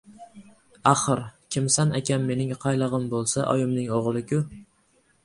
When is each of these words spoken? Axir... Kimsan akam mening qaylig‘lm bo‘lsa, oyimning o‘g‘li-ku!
Axir... 0.91 1.19
Kimsan 1.55 1.93
akam 1.99 2.25
mening 2.31 2.49
qaylig‘lm 2.65 3.05
bo‘lsa, 3.13 3.45
oyimning 3.53 3.93
o‘g‘li-ku! 3.99 4.41